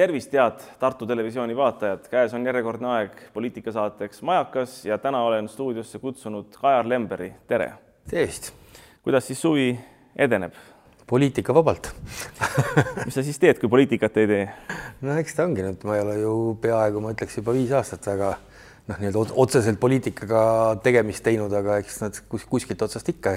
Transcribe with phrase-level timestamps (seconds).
[0.00, 5.98] tervist, head Tartu Televisiooni vaatajad, käes on järjekordne aeg poliitikasaateks Majakas ja täna olen stuudiosse
[6.00, 7.72] kutsunud Kajar Lemberi, tere.
[8.08, 8.48] tervist.
[9.02, 9.66] kuidas siis suvi
[10.16, 10.54] edeneb?
[11.06, 11.90] poliitikavabalt
[13.04, 14.46] mis sa siis teed, kui poliitikat ei tee?
[15.04, 16.32] no eks ta ongi nüüd, ma ei ole ju
[16.62, 18.30] peaaegu, ma ütleks juba viis aastat väga
[18.88, 20.42] noh, nii-öelda otseselt poliitikaga
[20.86, 23.36] tegemist teinud, aga eks nad kuskilt otsast ikka.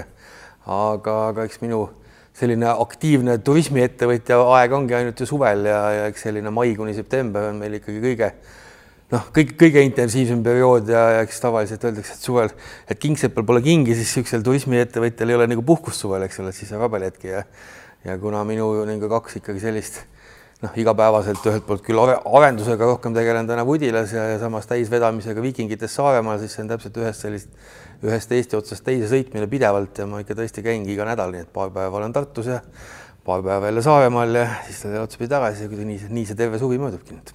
[0.64, 1.90] aga, aga eks minu
[2.34, 7.52] selline aktiivne turismiettevõtja aeg ongi ainult ju suvel ja, ja eks selline mai kuni september
[7.52, 8.32] on meil ikkagi kõige
[9.14, 12.50] noh, kõik kõige intensiivsem periood ja, ja eks tavaliselt öeldakse, et suvel,
[12.90, 16.74] et kingsepal pole kingi, siis niisugusel turismiettevõtjal ei ole nagu puhkust suvel, eks ole, siis
[16.74, 17.46] saab rabelhetki ja
[18.04, 20.02] ja kuna minu nagu kaks ikkagi sellist
[20.64, 25.96] noh, igapäevaselt ühelt poolt küll arendusega rohkem tegelen täna Vudilas ja, ja samas täisvedamisega Viikingites
[26.00, 27.54] Saaremaal, siis see on täpselt ühest sellist,
[28.04, 31.54] ühest Eesti otsast teise sõitmine pidevalt ja ma ikka tõesti käingi iga nädal, nii et
[31.54, 32.62] paar päeva olen Tartus ja
[33.26, 36.80] paar päeva jälle Saaremaal ja siis otsapidi tagasi ja kuidagi nii, nii see terve suvi
[36.82, 37.34] möödubki nüüd.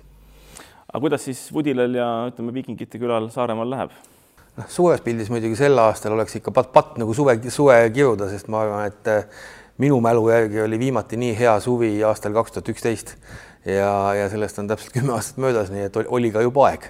[0.88, 3.94] aga kuidas siis Vudilal ja ütleme, Viikingite külal Saaremaal läheb?
[4.56, 8.64] noh, suures pildis muidugi sel aastal oleks ikka patt-patt nagu suve, suve kiruda, sest ma
[8.64, 9.12] arvan, et
[9.78, 13.14] minu mälu järgi oli viimati nii hea suvi aastal kaks tuhat üksteist
[13.64, 16.88] ja, ja sellest on täpselt kümme aastat möödas, nii et oli ka juba aeg.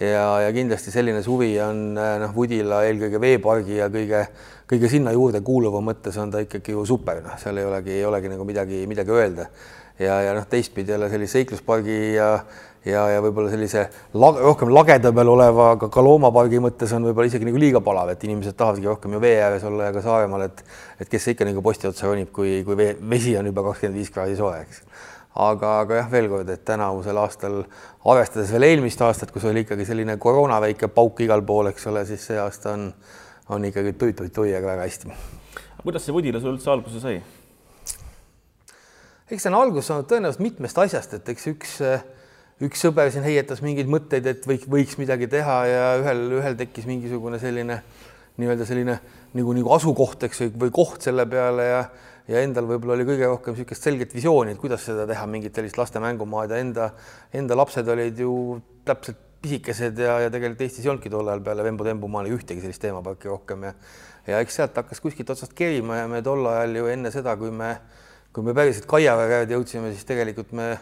[0.00, 4.24] ja, ja kindlasti selline suvi on noh, Vudila eelkõige veepargi ja kõige,
[4.70, 8.06] kõige sinna juurde kuuluva mõttes on ta ikkagi ju super, noh, seal ei olegi, ei
[8.08, 9.50] olegi nagu midagi, midagi öelda.
[9.98, 12.32] ja, ja noh, teistpidi jälle sellise seikluspargi ja
[12.86, 13.84] ja, ja võib-olla sellise
[14.16, 18.12] lag, rohkem lageda peal oleva, aga ka loomapargi mõttes on võib-olla isegi nagu liiga palav,
[18.12, 20.62] et inimesed tahavadki rohkem ju vee ääres olla ja ka Saaremaal, et
[21.00, 24.12] et kes ikka nagu posti otsa ronib, kui, kui vee, vesi on juba kakskümmend viis
[24.12, 24.84] kraadi soe, eks.
[25.46, 27.58] aga, aga jah, veel kord, et tänavusel aastal,
[28.04, 32.06] arvestades veel eelmist aastat, kus oli ikkagi selline koroona väike pauk igal pool, eks ole,
[32.08, 32.88] siis see aasta on,
[33.52, 35.12] on ikkagi tui-tui-tui, aga väga hästi.
[35.82, 37.20] kuidas see Vudila sul üldse alguse sai?
[39.30, 42.02] eks see on alguse saanud tõenäoliselt mitmest asjast, et eks üks äh,
[42.64, 46.88] üks sõber siin heietas mingeid mõtteid, et võiks, võiks midagi teha ja ühel, ühel tekkis
[46.88, 47.80] mingisugune selline
[48.40, 48.96] nii-öelda selline
[49.36, 51.82] nagu, nagu asukoht, eks ju, või koht selle peale ja
[52.30, 55.80] ja endal võib-olla oli kõige rohkem niisugust selget visiooni, et kuidas seda teha, mingit sellist
[55.80, 56.86] laste mängumaad ja enda,
[57.34, 58.34] enda lapsed olid ju
[58.86, 63.30] täpselt pisikesed ja, ja tegelikult Eestis ei olnudki tol ajal peale Vembu-Tembumaal ühtegi sellist teemaparki
[63.32, 63.74] rohkem ja
[64.28, 67.50] ja eks sealt hakkas kuskilt otsast kerima ja me tol ajal ju enne seda, kui
[67.50, 67.72] me,
[68.36, 70.74] kui me päriselt Kaiaväe jõudsime, siis tegelikult me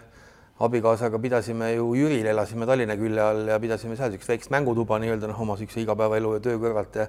[0.58, 5.30] abikaasaga pidasime ju Jüril, elasime Tallinna külje all ja pidasime seal niisugust väikest mängutuba nii-öelda
[5.30, 7.06] noh, oma niisuguse igapäevaelu ja töö kõrvalt ja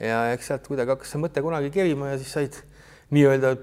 [0.00, 2.56] ja eks sealt kuidagi hakkas see mõte kunagi kerima ja siis said
[3.12, 3.54] nii-öelda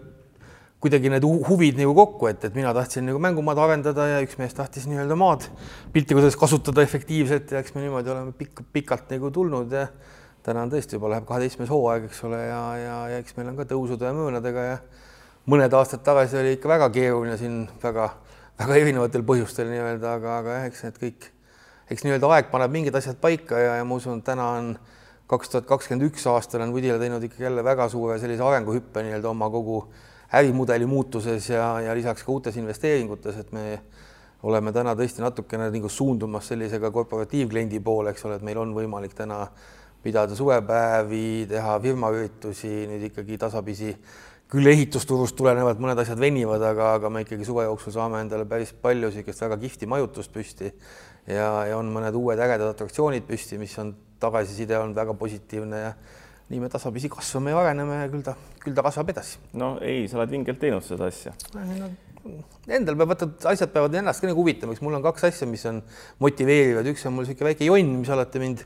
[0.82, 4.54] kuidagi need huvid nagu kokku, et, et mina tahtsin nagu mängumaad arendada ja üks mees
[4.58, 5.48] tahtis nii-öelda maad
[5.94, 9.88] piltlikult öeldes kasutada efektiivselt ja eks me niimoodi oleme pikk, pikalt nagu tulnud ja
[10.46, 13.58] täna on tõesti juba läheb kaheteistkümnes hooaeg, eks ole, ja, ja, ja eks meil on
[13.58, 14.78] ka tõusude ja möönadega ja
[15.50, 18.12] mõned aastad tagasi oli ikka väga keeruline siin väga
[18.58, 21.28] väga erinevatel põhjustel nii-öelda, aga, aga jah, eks need kõik,
[21.94, 24.72] eks nii-öelda aeg paneb mingid asjad paika ja, ja ma usun, täna on
[25.30, 29.30] kaks tuhat kakskümmend üks aastal on Võdila teinud ikkagi jälle väga suure sellise arenguhüppe nii-öelda
[29.30, 29.82] oma kogu
[30.38, 33.66] ärimudeli muutuses ja, ja lisaks ka uutes investeeringutes, et me
[34.48, 38.74] oleme täna tõesti natukene nagu suundumas sellise ka korporatiivkliendi poole, eks ole, et meil on
[38.76, 39.44] võimalik täna
[40.04, 43.94] pidada suvepäevi, teha firmaüritusi nüüd ikkagi tasapisi
[44.52, 48.72] küll ehitusturust tulenevalt mõned asjad venivad, aga, aga me ikkagi suve jooksul saame endale päris
[48.72, 50.72] palju niisugust väga kihvti majutust püsti
[51.28, 53.92] ja, ja on mõned uued ägedad atraktsioonid püsti, mis on
[54.24, 55.94] tagasiside olnud väga positiivne ja
[56.48, 59.42] nii me tasapisi kasvame ja areneme ja küll ta, küll ta kasvab edasi.
[59.60, 61.96] no ei, sa oled vingelt teinud seda asja no,.
[62.68, 65.62] Endal peab, vaata, asjad peavad ennast ka nagu huvitama, eks mul on kaks asja, mis
[65.70, 65.78] on
[66.20, 68.64] motiveerivad, üks on mul niisugune väike jonn, mis alati mind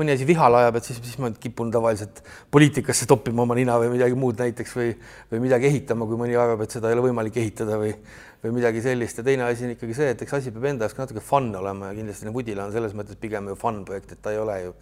[0.00, 3.92] mõni asi vihale ajab, et siis, siis ma kipun tavaliselt poliitikasse toppima oma nina või
[3.94, 4.90] midagi muud näiteks või,
[5.32, 7.92] või midagi ehitama, kui mõni arvab, et seda ei ole võimalik ehitada või,
[8.42, 9.20] või midagi sellist.
[9.20, 11.50] Ja teine asi on ikkagi see, et eks asi peab enda jaoks ka natuke fun
[11.60, 14.40] olema ja kindlasti nagu Woodil on selles mõttes pigem ju fun projekt, et ta ei
[14.40, 14.74] ole ju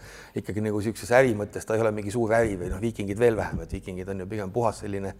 [0.42, 3.38] ikkagi nagu niisuguses äri mõttes, ta ei ole mingi suur äri või noh, viikingid veel
[3.38, 5.14] vähem, et viikingid on ju pigem puhas selline,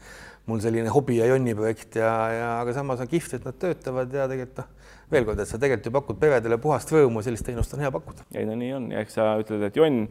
[0.49, 4.15] mul selline hobi ja jonni projekt ja, ja aga samas on kihvt, et nad töötavad
[4.15, 4.75] ja tegelikult noh
[5.13, 8.29] veel kord, et sa tegelikult ju pakud peredele puhast rõõmu, sellist teenust on hea pakkuda.
[8.35, 10.07] ei no nii on ja eks sa ütled, et jonn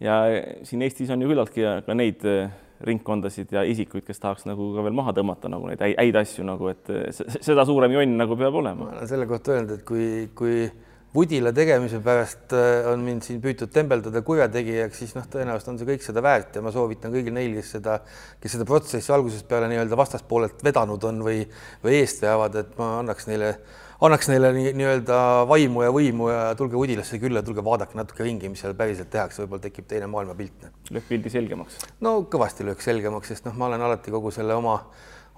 [0.00, 0.22] ja
[0.66, 2.52] siin Eestis on ju küllaltki ka neid äh,
[2.88, 6.70] ringkondasid ja isikuid, kes tahaks nagu ka veel maha tõmmata nagu neid häid asju nagu,
[6.72, 7.10] et äh,
[7.40, 8.86] seda suurem jonn nagu peab olema.
[8.86, 10.06] ma olen selle kohta öelnud, et kui,
[10.36, 10.70] kui
[11.10, 15.88] Vudila tegemise pärast äh, on mind siin püütud tembeldada kurjategijaks, siis noh, tõenäoliselt on see
[15.88, 17.96] kõik seda väärt ja ma soovitan kõigil neil, kes seda,
[18.38, 21.40] kes seda protsessi algusest peale nii-öelda vastaspoolelt vedanud on või,
[21.82, 23.56] või eest veavad, et ma annaks neile
[24.00, 28.48] annaks neile nii-öelda nii vaimu ja võimu ja tulge Udilasse külla, tulge vaadake natuke ringi,
[28.48, 30.68] mis seal päriselt tehakse, võib-olla tekib teine maailmapilt.
[30.90, 31.76] lööb pildi selgemaks?
[32.04, 34.78] no kõvasti lööks selgemaks, sest noh, ma olen alati kogu selle oma,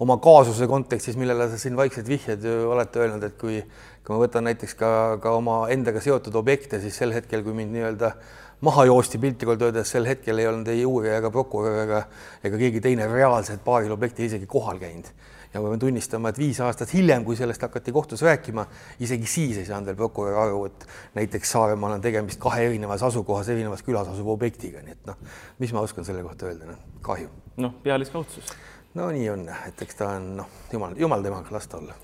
[0.03, 3.59] oma kaasuse kontekstis, millele sa siin vaikselt vihjed ju olete öelnud, et kui,
[4.07, 4.93] kui ma võtan näiteks ka,
[5.23, 8.15] ka oma endaga seotud objekte, siis sel hetkel, kui mind nii-öelda
[8.63, 12.05] maha joosti piltlikult öeldes, sel hetkel ei olnud ei uurija ega prokurör ega,
[12.47, 15.11] ega keegi teine reaalselt paaril objektil isegi kohal käinud
[15.53, 18.67] ja ma pean tunnistama, et viis aastat hiljem, kui sellest hakati kohtus rääkima,
[19.05, 20.87] isegi siis ei saanud veel prokurör aru, et
[21.19, 25.21] näiteks Saaremaal on tegemist kahe erinevas asukohas, erinevas külas asuva objektiga, nii et noh,
[25.61, 27.31] mis ma oskan selle kohta öelda, noh, kahju.
[27.63, 28.55] noh, pealiskaudsus
[28.95, 31.97] no nii on, et eks ta on noh, jumal, jumal temaga las ta olla.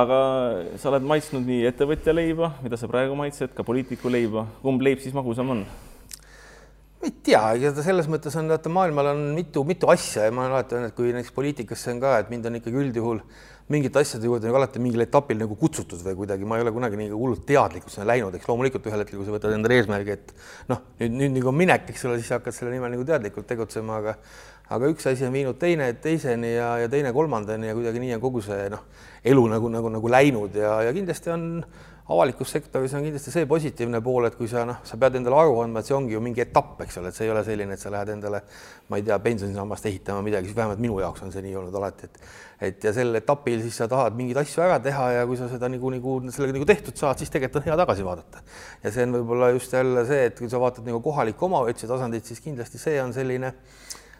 [0.00, 0.18] aga
[0.80, 5.00] sa oled maitsnud nii ettevõtja leiba, mida sa praegu maitsed, ka poliitiku leiba, kumb leib
[5.04, 5.64] siis magusam on?
[7.04, 10.46] Ma ei tea, ega ta selles mõttes on, vaata maailmal on mitu-mitu asja ja ma
[10.46, 13.20] olen alati öelnud, et kui näiteks poliitikasse on ka, et mind on ikkagi üldjuhul
[13.74, 17.00] mingite asjade juurde nagu alati mingil etapil nagu kutsutud või kuidagi, ma ei ole kunagi
[17.00, 20.34] nii hullult teadlikult sinna läinud, eks loomulikult ühel hetkel, kui sa võtad endale eesmärgi, et
[20.72, 24.18] noh, nüüd nüüd nagu minek, eks ole, siis hakkad selle nimel nagu teadlikult tegutsema, aga
[24.72, 28.22] aga üks asi on viinud teine teiseni ja, ja teine kolmandani ja kuidagi nii on
[28.22, 28.86] kogu see noh,
[29.28, 31.50] elu nagu, nagu, nagu läinud ja, ja kindlasti on
[32.08, 35.54] avalikus sektoris on kindlasti see positiivne pool, et kui sa noh, sa pead endale aru
[35.62, 37.80] andma, et see ongi ju mingi etapp, eks ole, et see ei ole selline, et
[37.80, 38.42] sa lähed endale,
[38.90, 42.10] ma ei tea, pensionisammast ehitama midagi, siis vähemalt minu jaoks on see nii olnud alati,
[42.10, 42.26] et
[42.64, 45.68] et ja sel etapil siis sa tahad mingeid asju ära teha ja kui sa seda
[45.68, 48.44] nagu, nagu sellega nagu tehtud saad, siis tegelikult on hea tagasi vaadata.
[48.84, 52.24] ja see on võib-olla just jälle see, et kui sa vaatad nagu kohaliku omavalitsuse tasandit,
[52.30, 53.52] siis kindlasti see on selline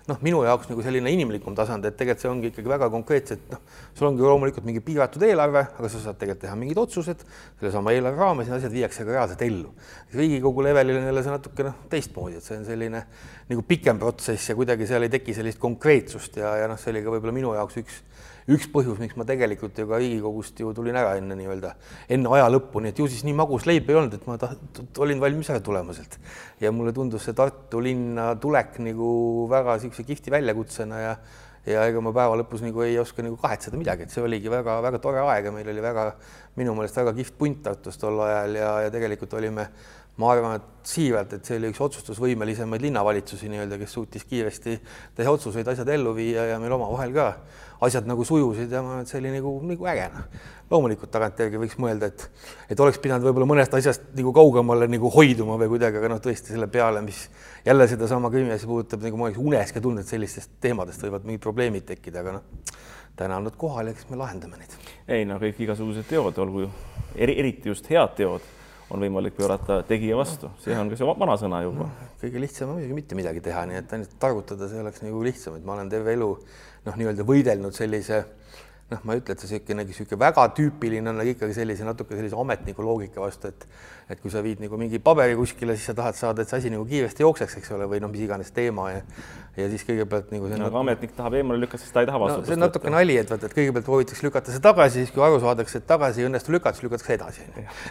[0.08, 3.62] noh, minu jaoks nagu selline inimlikum tasand, et tegelikult see ongi ikkagi väga konkreetselt, noh,
[3.96, 7.24] sul ongi loomulikult mingi piiratud eelarve, aga sa saad tegelikult teha mingid otsused
[7.60, 9.72] sellesama eelarve raames ja asjad viiakse ka reaalselt ellu.
[10.14, 13.04] riigikogu levelil on jälle see natuke noh, teistmoodi, et see on selline
[13.48, 17.04] nagu pikem protsess ja kuidagi seal ei teki sellist konkreetsust ja, ja noh, see oli
[17.04, 18.02] ka võib-olla minu jaoks üks
[18.50, 21.70] üks põhjus, miks ma tegelikult ju ka Riigikogust ju tulin ära enne nii-öelda,
[22.12, 24.82] enne aja lõppu, nii et ju siis nii magus leib ei olnud, et ma taht-,
[25.00, 26.18] olin valmis ära tulema sealt.
[26.60, 31.16] ja mulle tundus see Tartu linna tulek nagu väga niisuguse kihvti väljakutsena ja
[31.64, 35.00] ja ega ma päeva lõpus nagu ei oska nagu kahetseda midagi, et see oligi väga-väga
[35.00, 36.10] tore aeg ja meil oli väga,
[36.60, 39.70] minu meelest väga kihvt punt Tartus tol ajal ja, ja tegelikult olime
[40.20, 44.76] ma arvan, et siiralt, et see oli üks otsustusvõimelisemaid linnavalitsusi nii-öelda, kes suutis kiiresti
[45.16, 47.30] teha otsuseid, asjad ellu viia ja meil omavahel ka
[47.86, 50.24] asjad nagu sujusid ja ma arvan, et see oli nagu, nagu äge noh.
[50.70, 52.24] loomulikult tagantjärgi võiks mõelda, et,
[52.72, 56.54] et oleks pidanud võib-olla mõnest asjast nagu kaugemale nagu hoiduma või kuidagi, aga noh, tõesti
[56.54, 57.26] selle peale, mis
[57.66, 61.86] jälle sedasama Krimmi asja puudutab, nagu ma oleks uneski tundnud, sellistest teemadest võivad mingid probleemid
[61.92, 62.74] tekkida, aga noh,
[63.16, 64.74] täna on nad kohal ja eks me lahendame neid.
[65.08, 66.66] ei no kõik igasugused teod, olgu
[67.14, 68.52] eri, eriti just head teod
[68.92, 72.08] on võimalik pöörata tegija vastu, see on ka see vanasõna juba no,.
[72.20, 75.58] kõige lihtsam on muidugi mitte midagi teha, nii et ainult targutada, see oleks nagu lihtsam,
[75.58, 76.30] et ma olen terve elu
[76.84, 78.24] noh, nii-öelda võidelnud sellise
[78.92, 82.18] noh, ma ei ütle, et see niisugune, niisugune väga tüüpiline on, aga ikkagi sellise natuke
[82.18, 83.68] sellise ametniku loogika vastu, et
[84.12, 86.72] et kui sa viid nagu mingi paberi kuskile, siis sa tahad saada, et see asi
[86.72, 89.00] nagu kiiresti jookseks, eks ole, või noh, mis iganes teema ja
[89.54, 92.18] ja siis kõigepealt nagu see no, aga ametnik tahab eemale lükata, sest ta ei taha
[92.18, 95.12] vastutust no, see on natuke nali, et vaata, et kõigepealt proovitakse lükata see tagasi, siis
[95.14, 97.46] kui aru saadakse, et tagasi ei õnnestu lükata, siis lükatakse edasi.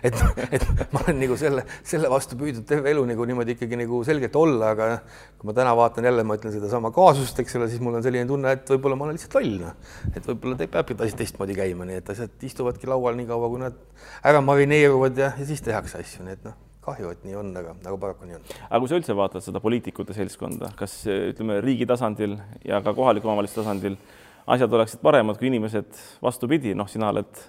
[0.10, 0.19] et,
[0.60, 4.35] et ma olen nagu selle, selle vastu püüdnud terve elu nagu niimoodi ikkagi nagu selgelt
[4.42, 4.90] olla, aga
[5.40, 8.28] kui ma täna vaatan jälle, ma ütlen sedasama kaasust, eks ole, siis mul on selline
[8.28, 9.95] tunne, et võib-olla ma olen lihtsalt loll, noh.
[10.12, 13.63] et võib-olla te peabki asi teistmoodi käima, nii et asjad istuvadki laual nii kaua, kui
[13.63, 13.80] nad
[14.25, 17.75] ära marineeruvad ja, ja siis tehakse asju, nii et noh kahju, et nii on, aga,
[17.80, 18.44] aga paraku nii on.
[18.68, 22.35] aga kui sa üldse vaatad seda poliitikute seltskonda, kas ütleme riigi tasandil
[22.68, 23.95] ja ka kohaliku omavalitsuse tasandil
[24.52, 27.44] asjad oleksid paremad, kui inimesed vastupidi, noh, sina oled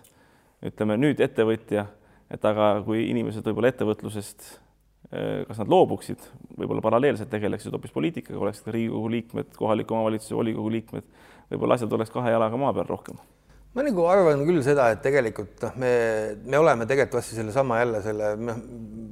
[0.70, 1.88] ütleme nüüd ettevõtja,
[2.32, 4.46] et aga kui inimesed võib-olla ettevõtlusest,
[5.10, 6.22] eh, kas nad loobuksid,
[6.54, 11.10] võib-olla paralleelselt tegeleksid hoopis poliitikaga, oleksid ka Riigikogu liikmed, kohaliku omavalitsuse volikogu liikmed,
[11.52, 13.20] võib-olla asjad oleks kahe jalaga maa peal rohkem.
[13.74, 15.94] Ma nagu arvan küll seda, et tegelikult noh, me,
[16.46, 18.60] me oleme tegelikult vast sellesama jälle selle noh,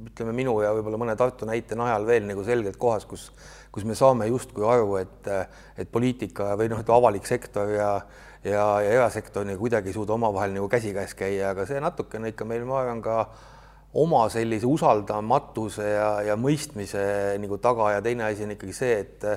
[0.07, 3.27] ütleme minu ja võib-olla mõne Tartu näite najal veel nagu selgelt kohas, kus,
[3.75, 5.27] kus me saame justkui aru, et,
[5.75, 7.97] et poliitika või noh, et avalik sektor ja
[8.43, 12.47] ja, ja erasektor nagu kuidagi ei suuda omavahel nagu käsikäes käia, aga see natukene ikka
[12.47, 13.17] meil, ma arvan, ka
[13.99, 17.03] oma sellise usaldamatuse ja, ja mõistmise
[17.41, 19.27] nagu taga ja teine asi on ikkagi see, et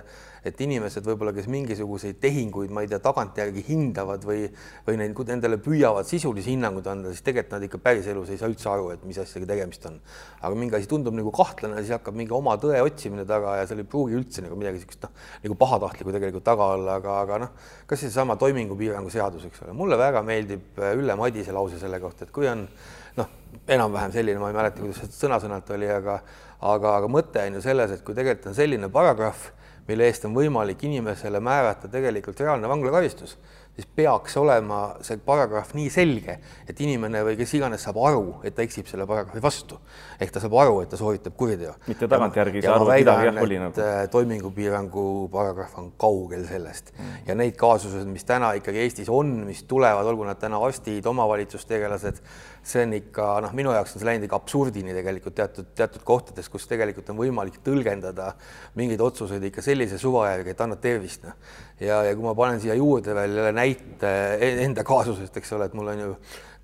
[0.46, 4.46] et inimesed võib-olla, kes mingisuguseid tehinguid, ma ei tea, tagantjärgi hindavad või,
[4.86, 8.70] või neid, nendele püüavad sisulisi hinnanguid anda, siis tegelikult nad ikka päriselus ei saa üldse
[8.70, 9.98] aru, et mis asjaga tegemist on.
[10.40, 13.82] aga mingi asi tundub nagu kahtlane, siis hakkab mingi oma tõe otsimine taga ja seal
[13.82, 17.56] ei pruugi üldse nagu midagi niisugust noh, nagu pahatahtlikku tegelikult taga olla, aga, aga noh,
[17.90, 22.26] kas seesama toimingupiirangu seadus, eks ole, mulle väga meeldib äh, Ülle Madise lause selle kohta,
[22.26, 22.66] et kui on
[23.16, 23.30] noh,
[23.68, 26.20] enam-vähem selline, ma ei mäleta, kuidas see sõna-sõnalt oli, aga
[26.60, 29.50] aga, aga mõte on ju selles, et kui tegelikult on selline paragrahv,
[29.86, 33.36] mille eest on võimalik inimesele määrata tegelikult reaalne vanglakaristus,
[33.76, 38.56] siis peaks olema see paragrahv nii selge, et inimene või kes iganes saab aru, et
[38.56, 39.78] ta eksib selle paragrahvi vastu.
[40.20, 41.74] ehk ta saab aru, et ta sooritab kuriteo.
[41.86, 43.84] mitte tagantjärgi ei saa aru, et midagi jah oli nagu.
[43.84, 47.22] Äh, toimingupiirangu paragrahv on kaugel sellest mm.
[47.28, 52.22] ja neid kaasuseid, mis täna ikkagi Eestis on, mis tulevad, olgu nad täna arstid, omavalitsustegelased,
[52.66, 56.48] see on ikka noh, minu jaoks on see läinud ikka absurdini tegelikult teatud, teatud kohtades,
[56.50, 58.32] kus tegelikult on võimalik tõlgendada
[58.78, 61.36] mingeid otsuseid ikka sellise suva järgi, et annad tervist noh.
[61.80, 65.68] Ja, ja kui ma panen siia juurde veel jälle näite e-, enda kaasusest, eks ole,
[65.68, 66.14] et mul on ju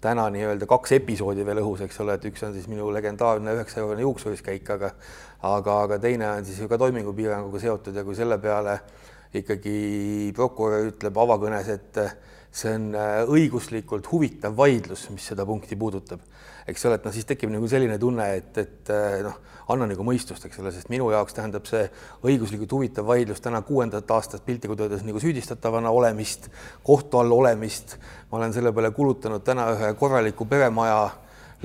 [0.02, 3.83] täna nii-öelda kaks episoodi veel õhus, eks ole, et üks on siis minu legendaarne üheksa
[3.85, 4.90] eurone juuksuriskäik, aga
[5.42, 8.76] aga, aga teine on siis ju ka toimingupiiranguga seotud ja kui selle peale
[9.38, 12.00] ikkagi prokurör ütleb avakõnes, et
[12.52, 16.21] see on äh, õiguslikult huvitav vaidlus, mis seda punkti puudutab,
[16.69, 19.38] eks ole, et noh, siis tekib nagu selline tunne, et, et äh, noh,
[19.73, 21.85] anna nagu mõistust, eks ole, sest minu jaoks tähendab see
[22.26, 26.50] õiguslikult huvitav vaidlus täna kuuendat aastat piltlikult öeldes nagu süüdistatavana olemist,
[26.87, 27.97] kohtu all olemist.
[28.31, 31.11] ma olen selle peale kulutanud täna ühe korraliku peremaja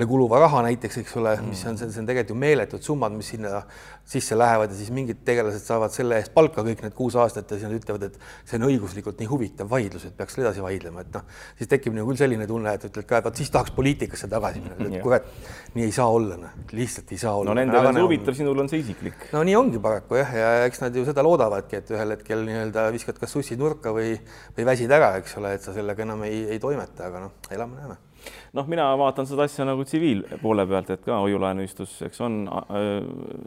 [0.06, 3.62] kuluva raha näiteks, eks ole, mis on, see on tegelikult ju meeletud summad, mis sinna
[4.08, 7.58] sisse lähevad ja siis mingid tegelased saavad selle eest palka kõik need kuus aastat ja
[7.58, 11.18] siis nad ütlevad, et see on õiguslikult nii huvitav vaidlus, et peaks edasi vaidlema, et
[11.18, 11.26] noh,
[11.58, 14.64] siis tekib nagu küll selline tunne, et ütled ka, et vot siis tahaks poliitikasse tagasi
[14.64, 15.28] minna, et kurat,
[15.74, 17.52] nii ei saa olla, noh, lihtsalt ei saa olla.
[17.52, 19.28] no nendele on see huvitav, sinul on see isiklik.
[19.36, 22.88] no nii ongi paraku jah, ja eks nad ju seda loodavadki, et ühel hetkel nii-öelda
[22.96, 24.14] viskad kas sussid nurka või,
[24.56, 28.07] või väsid ära, eks ole, et sa sellega enam ei, ei toimeta, aga noh, elame-näeme
[28.56, 32.40] noh, mina vaatan seda asja nagu tsiviilpoole pealt, et ka hoiulaenuistus, eks on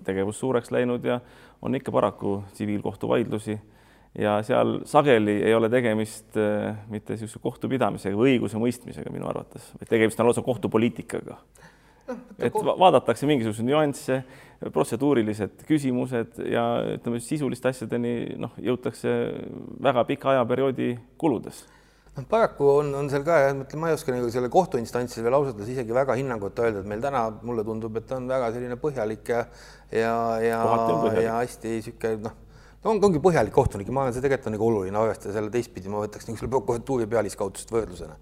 [0.07, 1.19] tegevus suureks läinud ja
[1.61, 3.57] on ikka paraku tsiviilkohtuvaidlusi
[4.19, 6.37] ja seal sageli ei ole tegemist
[6.91, 11.37] mitte niisuguse kohtupidamisega või õigusemõistmisega minu arvates, vaid tegemist on lausa kohtupoliitikaga
[12.07, 12.17] no,.
[12.39, 14.21] et vaadatakse mingisuguseid nüansse,
[14.73, 16.65] protseduurilised küsimused ja
[16.97, 19.13] ütleme, sisuliste asjadeni noh, jõutakse
[19.81, 21.63] väga pika ajaperioodi kuludes
[22.17, 25.37] noh, paraku on, on seal ka jah, mõtlen, ma ei oska nagu selle kohtuinstantsil veel
[25.37, 28.79] ausalt öeldes isegi väga hinnangut öelda, et meil täna mulle tundub, et on väga selline
[28.81, 29.45] põhjalik ja
[29.91, 30.13] ja,
[30.43, 30.61] ja,
[31.19, 32.40] ja hästi sihuke noh
[32.83, 35.51] no on, ongi põhjalik kohtunik ja ma arvan, see tegelikult on nagu oluline arvestada selle
[35.53, 38.17] teistpidi, ma võtaks nagu selle prokuratuuri pealiskaudselt võrdlusena.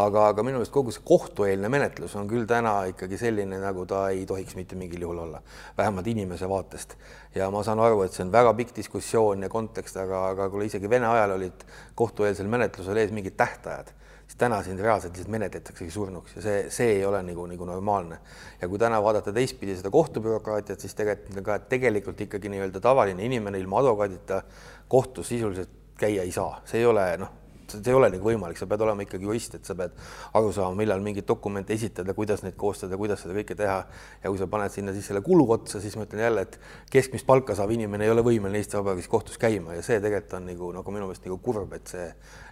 [0.00, 4.06] aga, aga minu meelest kogu see kohtueelne menetlus on küll täna ikkagi selline, nagu ta
[4.14, 5.42] ei tohiks mitte mingil juhul olla,
[5.76, 6.96] vähemalt inimese vaatest.
[7.34, 10.66] ja ma saan aru, et see on väga pikk diskussioon ja kontekst, aga, aga kui
[10.66, 13.92] isegi Vene ajal olid kohtueelsel menetlusel ees mingid tähtajad
[14.28, 18.20] siis täna sind reaalselt lihtsalt menetletaksegi surnuks ja see, see ei ole nagu, nagu normaalne.
[18.60, 23.58] ja kui täna vaadata teistpidi seda kohtubürokraatiat, siis tegelikult ka tegelikult ikkagi nii-öelda tavaline inimene
[23.58, 24.42] ilma advokaadita
[24.88, 27.37] kohtus sisuliselt käia ei saa, see ei ole noh
[27.74, 29.94] see ei ole nagu võimalik, sa pead olema ikkagi jurist, et sa pead
[30.38, 33.78] aru saama, millal mingeid dokumente esitada, kuidas neid koostada, kuidas seda kõike teha.
[34.22, 36.58] ja kui sa paned sinna siis selle kulu otsa, siis ma ütlen jälle, et
[36.92, 40.46] keskmist palka saav inimene ei ole võimeline Eesti Vabariigis kohtus käima ja see tegelikult on
[40.48, 42.06] nagu nagu minu meelest nagu kurb, et see,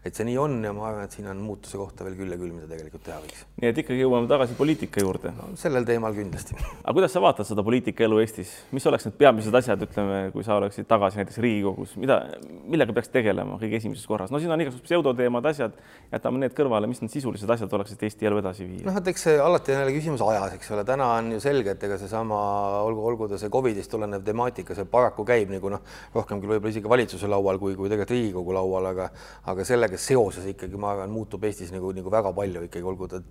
[0.06, 2.38] et see nii on ja ma arvan, et siin on muutuse kohta veel küll ja
[2.40, 3.44] küll, mida tegelikult teha võiks.
[3.62, 5.50] nii et ikkagi jõuame tagasi poliitika juurde no,.
[5.61, 6.56] sellel teemal kindlasti.
[6.58, 10.58] aga kuidas sa vaatad seda poliitikaelu Eestis, mis oleks need peamised asjad, ütleme, kui sa
[10.61, 12.20] oleksid tagasi näiteks Riigikogus, mida,
[12.66, 14.32] millega peaks tegelema kõige esimeses korras?
[14.35, 15.77] no siin on igasugused pseudoteemad, asjad,
[16.11, 18.85] jätame need kõrvale, mis need sisulised asjad oleksid Eesti elu edasi viia?
[18.87, 21.75] noh, et eks see alati on jälle küsimus ajas, eks ole, täna on ju selge,
[21.77, 22.39] et ega seesama
[22.87, 25.83] olgu, olgu ta see Covidist tulenev temaatika, see paraku käib nagu noh,
[26.15, 29.09] rohkem küll võib-olla isegi valitsuse laual kui, kui tegelikult Riigikogu laual, aga
[29.53, 33.23] aga sellega seoses ikkagi ma arvan, muutub Eestis nagu, nagu väga palju ikkagi, olgu ta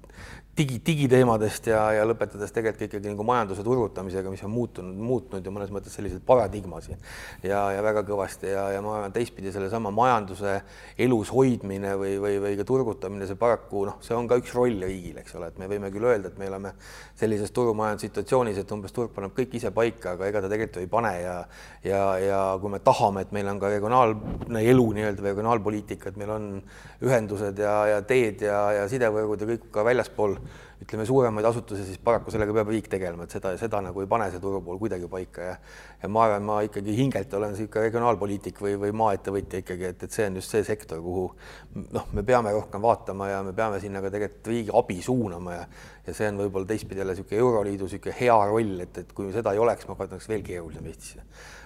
[0.57, 5.53] digi, digiteemadest ja, ja lõpetades tegelikult ikkagi nagu majanduse turgutamisega, mis on muutunud, muutnud ja
[5.53, 6.95] mõnes mõttes selliseid paradigmasid
[7.43, 10.59] ja, ja väga kõvasti ja, ja ma arvan, teistpidi sellesama majanduse
[11.01, 11.31] elus
[11.65, 15.17] hoidmine või, või, või ka turgutamine, see paraku noh, see on ka üks roll riigil,
[15.19, 16.73] eks ole, et me võime küll öelda, et me oleme
[17.17, 21.13] sellises turumajandussituatsioonis, et umbes turg paneb kõik ise paika, aga ega ta tegelikult ei pane
[21.21, 21.35] ja
[21.85, 26.35] ja, ja kui me tahame, et meil on ka regionaalne elu nii-öelda regionaalpoliitika, et meil
[26.35, 26.47] on
[27.05, 30.37] ühendused ja, ja teed ja, ja sidevõrgud ja kõik ka väljaspool
[30.83, 34.27] ütleme, suuremaid asutusi, siis paraku sellega peab riik tegelema, et seda, seda nagu ei pane
[34.31, 35.55] see turupool kuidagi paika ja
[36.01, 40.15] ja ma arvan, ma ikkagi hingelt olen niisugune regionaalpoliitik või, või maaettevõtja ikkagi, et, et
[40.15, 41.29] see on just see sektor, kuhu
[41.95, 45.67] noh, me peame rohkem vaatama ja me peame sinna ka tegelikult riigi abi suunama ja
[46.05, 49.55] ja see on võib-olla teistpidi jälle niisugune Euroliidu niisugune hea roll, et, et kui seda
[49.55, 51.23] ei oleks, ma kardan, oleks veel keerulisem Eestisse.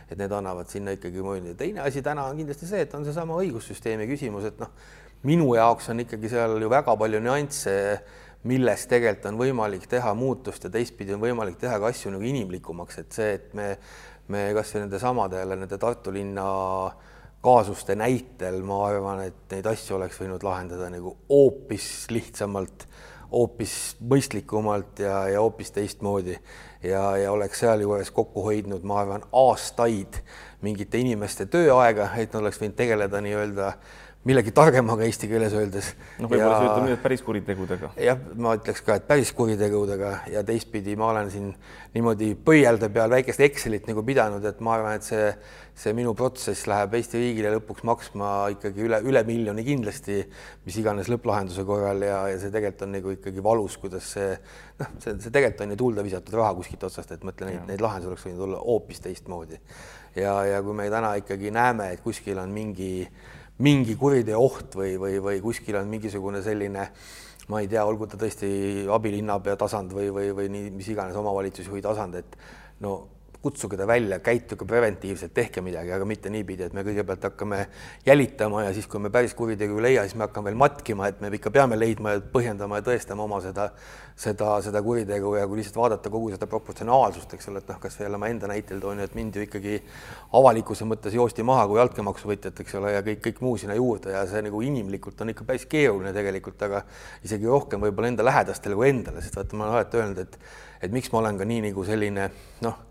[0.10, 1.56] et need annavad sinna ikkagi mõju.
[1.58, 4.72] teine asi täna on kindlasti see, et on seesama õigussüsteemi küsimus, et noh,
[5.28, 7.75] minu jaoks on ikkagi seal ju väga palju nüansse
[8.48, 13.01] milles tegelikult on võimalik teha muutust ja teistpidi on võimalik teha ka asju nagu inimlikumaks,
[13.01, 13.74] et see, et me,
[14.31, 16.46] me kasvõi nende samade jälle nende Tartu linna
[17.43, 22.84] kaasuste näitel, ma arvan, et neid asju oleks võinud lahendada nagu hoopis lihtsamalt,
[23.31, 26.36] hoopis mõistlikumalt ja, ja hoopis teistmoodi.
[26.84, 30.22] Ja, ja oleks sealjuures kokku hoidnud, ma arvan, aastaid
[30.63, 33.74] mingite inimeste tööaega, et nad oleks võinud tegeleda nii-öelda
[34.29, 35.93] millegi targemaga eesti keeles öeldes.
[36.19, 37.91] noh, võib-olla sa ütled nüüd, päris kuritegudega.
[38.03, 41.48] jah, ma ütleks ka, et päris kuritegudega ja teistpidi ma olen siin
[41.95, 45.31] niimoodi põielde peal väikest Excelit nagu pidanud, et ma arvan, et see,
[45.79, 50.19] see minu protsess läheb Eesti riigile lõpuks maksma ikkagi üle, üle miljoni kindlasti,
[50.67, 54.93] mis iganes lõpplahenduse korral ja, ja see tegelikult on nagu ikkagi valus, kuidas see noh,
[55.01, 58.13] see, see tegelikult on ju tuulde visatud raha kuskilt otsast, et mõtle neid, neid lahendusi
[58.13, 59.57] oleks võinud olla hoopis teistmoodi.
[60.19, 62.93] ja, ja kui me täna ikkagi näeme, et kuskil on mingi
[63.66, 66.89] mingi kuriteo oht või, või, või kuskil on mingisugune selline
[67.50, 68.50] ma ei tea, olgu ta tõesti
[68.94, 72.38] abilinnapea tasand või, või, või nii, mis iganes omavalitsusjuhi tasand, et
[72.86, 73.00] no
[73.41, 77.60] kutsuge ta välja, käituge preventiivselt, tehke midagi, aga mitte niipidi, et me kõigepealt hakkame
[78.05, 81.22] jälitama ja siis, kui me päris kuritegu ei leia, siis me hakkame veel matkima, et
[81.24, 83.69] me ikka peame leidma ja põhjendama ja tõestama oma seda,
[84.19, 87.96] seda, seda kuritegu ja kui lihtsalt vaadata kogu seda proportsionaalsust, eks ole, et noh, kas
[87.96, 89.77] või jälle ma enda näitel toon, et mind ju ikkagi
[90.41, 94.17] avalikkuse mõttes joosti maha kui altkäemaksu võtjat, eks ole, ja kõik, kõik muu sinna juurde
[94.17, 96.84] ja see nagu inimlikult on ikka päris keeruline tegelikult, aga
[97.24, 100.38] isegi rohkem võib-olla enda lähedastele kui endale, sest vaata, ma olen alati öelnud, et
[100.79, 102.29] et miks ma olen ka nii nagu selline
[102.63, 102.88] noh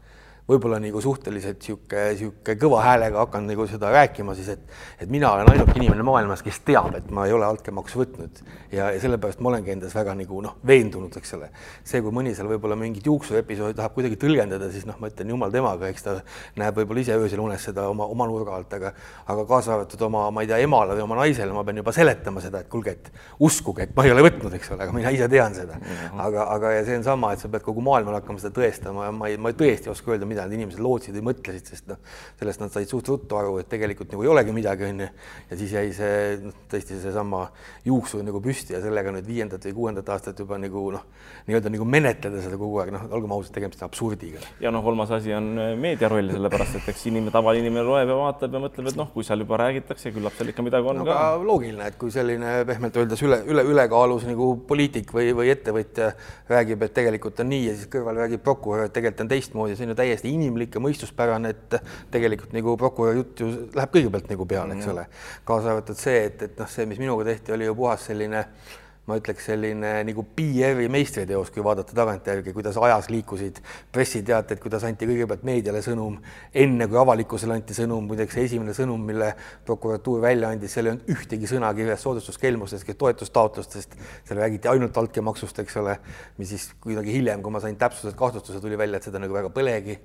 [0.49, 4.63] võib-olla nagu suhteliselt sihuke, sihuke kõva häälega hakkan nagu seda rääkima, siis et,
[5.05, 8.41] et mina olen ainuke inimene maailmas, kes teab, et ma ei ole altkäemaksu võtnud
[8.73, 11.51] ja, ja sellepärast ma olengi endas väga nagu noh, veendunud, eks ole.
[11.85, 15.53] see, kui mõni seal võib-olla mingit juuksuepisoodi tahab kuidagi tõlgendada, siis noh, ma ütlen jumal
[15.53, 16.17] temaga, eks ta
[16.61, 18.95] näeb võib-olla ise öösel unes seda oma, oma nurga alt, aga,
[19.29, 22.45] aga kaasa arvatud oma, ma ei tea, emale või oma naisele ma pean juba seletama
[22.45, 23.13] seda, et kuulge, et
[23.45, 25.77] uskuge, et ma ei ole võtnud, eks ole, aga mina ise tean seda.
[26.17, 29.15] aga, aga ja see on sama, et sa pead kogu maailmale hakkama seda tõestama ja
[29.15, 31.99] ma ei, ma tõesti ei oska öelda, mida need inimesed lootsid või mõtlesid, sest noh,
[32.39, 35.09] sellest nad said suht ruttu aru, et tegelikult nagu ei olegi midagi, onju.
[35.51, 37.45] ja siis jäi see noh, tõesti seesama
[37.87, 41.07] juuksur nagu püsti ja sellega nüüd viiendat või kuuendat aastat juba nagu noh,
[41.49, 44.43] nii-öelda nagu menetleda seda kogu aeg, noh, olgem ausad, tegemist on absurdiga.
[44.63, 48.19] ja noh, kolmas asi on äh, meedia roll, sellepärast et eks inimene, tavaline loeb ja
[48.19, 51.09] vaatab ja mõtleb, et noh, kui seal juba räägitakse, küllap seal ikka midagi on no,
[51.09, 51.19] ka.
[51.43, 56.13] loogiline, et kui selline pehmelt öeldes üle, üle, ülekaalus nagu poliitik või, või ettevõtja
[56.51, 59.89] räägib, et tegelikult on nii ja siis kõrval räägib prokurör, et tegelikult on teistmoodi, see
[59.89, 61.79] on ju täiesti inimlik ja mõistuspärane, et
[62.15, 65.07] tegelikult nagu prokuröri jutt ju läheb kõigepealt nagu peale, eks ole.
[65.49, 68.77] kaasa arvatud see, et, et noh, see, mis minuga tehti, oli ju puhas selline äh,
[69.09, 73.61] ma ütleks selline nagu PR-i meistriteos, kui vaadata tagantjärgi, kuidas ajas liikusid
[73.95, 76.19] pressiteated, kuidas anti kõigepealt meediale sõnum,
[76.53, 79.31] enne kui avalikkusele anti sõnum, muideks esimene sõnum, mille
[79.67, 83.97] prokuratuur välja andis, seal ei olnud ühtegi sõna kirjas soodustuskelmustest, toetustaotlustest,
[84.29, 85.97] seal räägiti ainult altkäemaksust, eks ole,
[86.37, 89.53] mis siis kuidagi hiljem, kui ma sain täpsused, kahtlustuse, tuli välja, et seda nagu väga
[89.55, 89.97] põlegi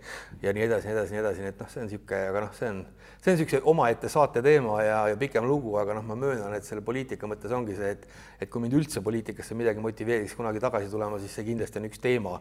[0.44, 2.56] ja nii edasi, nii edasi, nii edasi, nii et noh, see on niisugune, aga noh,
[2.56, 2.86] see on,
[3.24, 6.68] see on niisuguse omaette saate teema ja, ja pikem lugu, aga noh, ma möönan, et
[6.68, 8.08] selle poliitika mõttes ongi see, et,
[8.44, 12.04] et kui mind üldse poliitikasse midagi motiveeriks kunagi tagasi tulema, siis see kindlasti on üks
[12.04, 12.34] teema,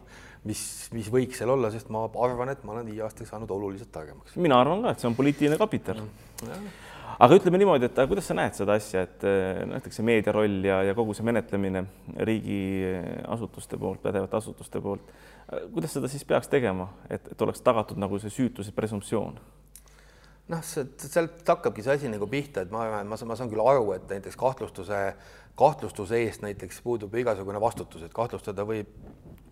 [0.49, 0.63] mis,
[0.95, 4.35] mis võiks seal olla, sest ma arvan, et ma olen viie aastaga saanud oluliselt targemaks.
[4.35, 6.67] mina arvan ka, et see on poliitiline kapital mm..
[7.15, 10.67] aga ütleme niimoodi, et kuidas sa näed seda asja, et eh, näiteks see meedia roll
[10.67, 11.87] ja, ja kogu see menetlemine
[12.27, 15.15] riigiasutuste poolt, pädevate asutuste poolt,
[15.71, 19.39] kuidas seda siis peaks tegema, et, et oleks tagatud nagu see süütuse presumptsioon?
[20.51, 23.63] Noh, see sealt hakkabki see asi nagu pihta, et ma ma saan, ma saan küll
[23.63, 24.99] aru, et näiteks kahtlustuse
[25.59, 28.89] kahtlustuse eest näiteks puudub igasugune vastutus, et kahtlustada võib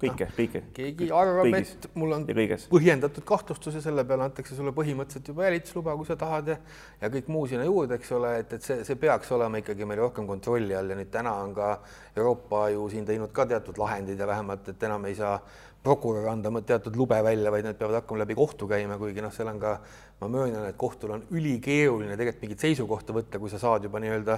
[0.02, 0.62] kõike no,, kõike.
[0.74, 2.26] keegi arvab, et mul on
[2.72, 6.58] põhjendatud kahtlustus ja selle peale antakse sulle põhimõtteliselt juba jälitusluba, kui sa tahad ja
[7.04, 10.02] ja kõik muu sinna juurde, eks ole, et, et see, see peaks olema ikkagi meil
[10.02, 11.76] rohkem kontrolli all ja nüüd täna on ka
[12.16, 15.38] Euroopa ju siin teinud ka teatud lahendid ja vähemalt, et enam ei saa
[15.84, 19.50] prokurör anda teatud lube välja, vaid need peavad hakkama läbi kohtu käima, kuigi noh, seal
[19.50, 19.78] on ka,
[20.22, 24.36] ma möönan, et kohtul on ülikeeruline tegelikult mingit seisukohta võtta, kui sa saad juba nii-öelda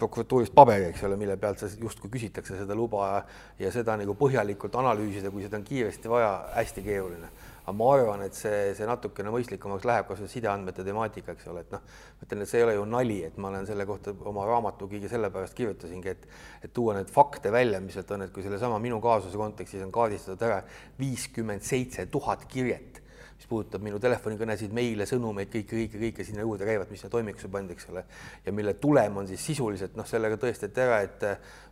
[0.00, 3.18] prokuratuurist paberi, eks ole, mille pealt sa justkui küsitakse seda luba
[3.60, 7.28] ja seda nagu põhjalikult analüüsida, kui seda on kiiresti vaja, hästi keeruline.
[7.66, 11.64] Aga ma arvan, et see, see natukene mõistlikumaks läheb, kas või sideandmete temaatika, eks ole,
[11.66, 14.14] et noh, ma ütlen, et see ei ole ju nali, et ma olen selle kohta
[14.30, 16.28] oma raamatu kõige sellepärast kirjutasingi, et
[16.62, 19.90] et tuua need fakte välja, mis sealt on, et kui sellesama minu kaasuse kontekstis on
[19.92, 20.62] kaardistatud ära
[21.00, 23.02] viiskümmend seitse tuhat kirjet,
[23.36, 27.50] mis puudutab minu telefonikõnesid, meile, sõnumeid, kõike, kõike, kõike sinna juurde käivad, mis sinna toimikusse
[27.52, 28.04] pandi, eks ole,
[28.46, 31.26] ja mille tulem on siis sisuliselt noh, sellega tõestati ära, et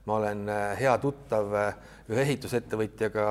[0.04, 0.44] ma olen
[0.80, 1.56] hea tuttav
[2.10, 3.24] ühe ehitusettevõtjaga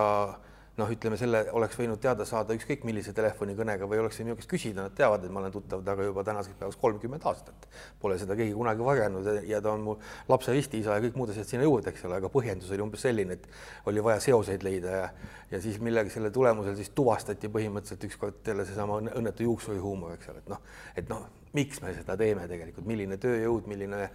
[0.77, 4.87] noh, ütleme selle oleks võinud teada saada ükskõik millise telefonikõnega või oleks minu käest küsida,
[4.87, 7.67] nad teavad, et ma olen tuttav temaga juba tänaseks päevaks kolmkümmend aastat.
[8.01, 9.95] Pole seda keegi kunagi varjanud ja ta on mu
[10.31, 13.37] lapse ristiisa ja kõik muud asjad sinna juurde, eks ole, aga põhjendus oli umbes selline,
[13.37, 13.47] et
[13.91, 15.07] oli vaja seoseid leida ja
[15.53, 20.41] ja siis millegi selle tulemusel siis tuvastati põhimõtteliselt ükskord jälle seesama õnnetu juuksurihuumor, eks ole,
[20.41, 20.63] et noh,
[20.97, 24.07] et noh, miks me seda teeme tegelikult, milline tööjõud, milline,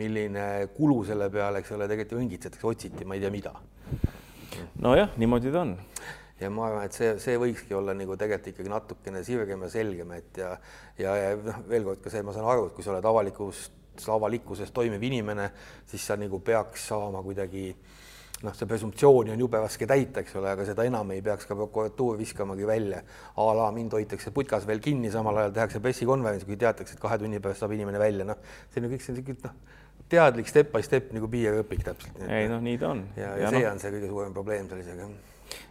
[0.00, 0.46] milline
[0.78, 3.52] kulu selle peale, eks ole, tegelikult ju õngitsetakse, otsiti, ma ei tea, mida
[4.82, 5.76] nojah, niimoodi ta on.
[6.40, 10.12] ja ma arvan, et see, see võikski olla nagu tegelikult ikkagi natukene sirgem ja selgem,
[10.18, 10.52] et ja
[10.98, 13.70] ja, ja noh, veel kord ka see, ma saan aru, et kui sa oled avalikus
[13.96, 15.50] avalikkuses toimiv inimene,
[15.88, 17.70] siis sa nagu peaks saama kuidagi
[18.44, 21.56] noh, see presumptsiooni on jube raske täita, eks ole, aga seda enam ei peaks ka
[21.56, 23.00] prokuratuur viskamagi välja.
[23.36, 27.18] a la mind hoitakse putkas veel kinni, samal ajal tehakse pressikonverents, kui teatakse, et kahe
[27.18, 28.36] tunni pärast saab inimene välja, noh,
[28.70, 29.56] see on ju kõik see niisugune noh,
[30.12, 32.20] teadlik step by step nagu piiriõpik täpselt.
[32.28, 33.06] ei noh, nii ta on.
[33.16, 33.72] ja, ja, ja see no.
[33.72, 35.08] on see kõige suurem probleem sellisega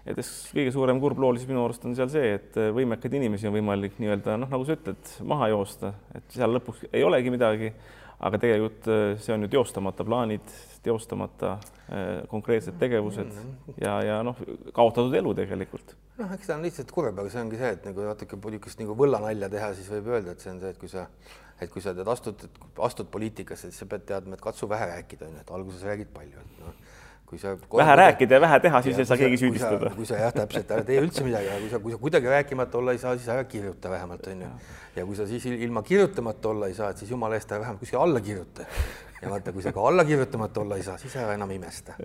[0.05, 0.21] et
[0.55, 3.99] kõige suurem kurb lool siis minu arust on seal see, et võimekaid inimesi on võimalik
[4.01, 7.73] nii-öelda noh, nagu sa ütled, maha joosta, et seal lõpuks ei olegi midagi
[8.23, 13.77] aga tegelikult äh, see on ju teostamata plaanid, teostamata äh, konkreetsed tegevused mhm.
[13.81, 14.39] ja, ja noh,
[14.75, 15.95] kaotatud elu tegelikult.
[16.19, 18.95] noh, eks ta on lihtsalt kurb, aga see ongi see, et nagu natuke niisugust nagu
[18.97, 21.09] võllanalja teha, siis võib öelda, et see on see, et kui sa,
[21.61, 22.47] et kui sa tead, astud,
[22.83, 26.43] astud poliitikasse, siis sa pead teadma, et katsu vähe rääkida, onju, et alguses räägid palju,
[26.43, 26.75] et noh
[27.25, 29.89] kui sa vähe rääkida ja vähe teha, siis ei saa keegi süüdistada.
[29.95, 32.77] kui sa jah, täpselt, ära tee üldse midagi, aga kui sa, kui sa kuidagi rääkimata
[32.77, 34.49] olla ei saa, siis ära kirjuta vähemalt onju.
[34.95, 37.81] ja kui sa siis ilma kirjutamata olla ei saa, et siis jumala eest ära vähemalt
[37.81, 38.67] kuskil alla kirjuta.
[39.21, 41.95] Ja vaata, kui sa ka alla kirjutamata olla ei saa, siis ära enam imesta.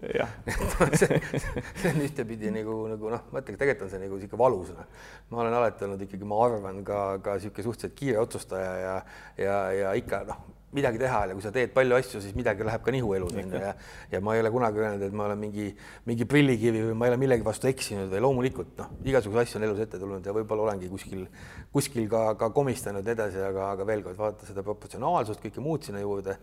[1.00, 4.70] see, see on ühtepidi nagu, nagu noh, ma ütlen, tegelikult on see nagu sihuke valus.
[4.76, 5.02] Noh.
[5.30, 8.96] ma olen alati olnud ikkagi, ma arvan ka, ka sihuke suhteliselt kiire otsustaja ja,
[9.40, 12.84] ja, ja ikka noh midagi teha ja kui sa teed palju asju, siis midagi läheb
[12.84, 13.74] ka nihu elus onju ja
[14.12, 15.70] ja ma ei ole kunagi öelnud, et ma olen mingi
[16.06, 19.68] mingi prillikivi või ma ei ole millegi vastu eksinud või loomulikult noh, igasuguseid asju on
[19.68, 21.26] elus ette tulnud ja võib-olla olengi kuskil
[21.72, 26.02] kuskil ka, ka komistanud edasi, aga, aga veel kord vaadata seda proportsionaalsust, kõike muud sinna
[26.02, 26.36] juurde.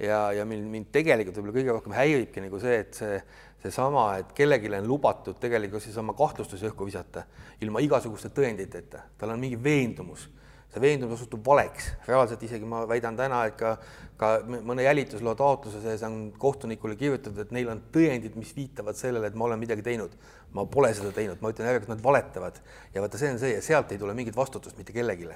[0.00, 3.18] Ja, ja mind, mind tegelikult võib-olla kõige rohkem häiribki nagu see, et see
[3.64, 7.24] seesama, et kellelegi on lubatud tegelikult seesama kahtlustus õhku visata
[7.64, 10.26] ilma igasuguste tõenditeta, tal on mingi veendumus
[10.74, 13.76] see veendumus osutub valeks, reaalselt isegi ma väidan täna, et ka,
[14.16, 19.30] ka mõne jälitusloo taotluse sees on kohtunikule kirjutatud, et neil on tõendid, mis viitavad sellele,
[19.30, 20.14] et ma olen midagi teinud
[20.54, 22.58] ma pole seda teinud, ma ütlen järelikult, nad valetavad
[22.94, 25.26] ja vaata, see on see ja sealt ei tule mingit vastutust mitte kellelegi.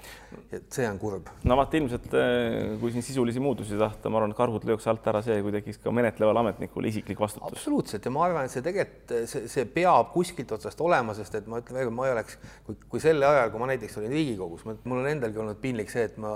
[0.54, 1.26] et see on kurb.
[1.48, 5.06] no vaata ilmselt, eh, kui siin sisulisi muutusi tahta, ma arvan, et karhud lööks alt
[5.10, 7.50] ära see, kui tekiks ka menetleval ametnikul isiklik vastutus.
[7.50, 11.50] absoluutselt ja ma arvan, et see tegelikult see, see peab kuskilt otsast olema, sest et
[11.50, 12.38] ma ütlen veel, ma ei oleks,
[12.68, 16.06] kui, kui sel ajal, kui ma näiteks olin Riigikogus, mul on endalgi olnud piinlik see,
[16.12, 16.30] et ma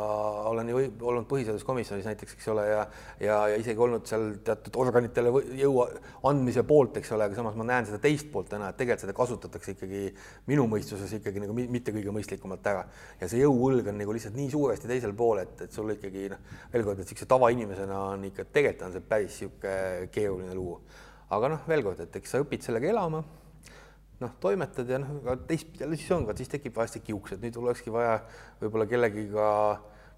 [0.50, 2.82] olen ju olnud põhiseaduskomisjonis näiteks, eks ole, ja
[3.20, 5.82] ja, ja isegi olnud seal teatud organitele jõu
[6.28, 9.16] andmise poolt, eks ole, aga samas ma näen seda teist poolt täna et tegelikult seda
[9.16, 10.04] kasutatakse ikkagi
[10.50, 12.86] minu mõistuses ikkagi nagu mitte kõige mõistlikumalt ära
[13.20, 16.42] ja see jõuõlg on nagu lihtsalt nii suuresti teisel pool, et, et sul ikkagi noh,
[16.72, 20.80] veel kord, et niisuguse tavainimesena on ikka tegelikult on see päris niisugune keeruline lugu.
[21.32, 23.22] aga noh, veel kord, et eks sa õpid sellega elama
[24.22, 27.58] noh, toimetad ja noh, aga teistpidi jälle siis on, siis tekib vahest kiuks, et nüüd
[27.58, 28.20] olekski vaja
[28.60, 29.48] võib-olla kellegiga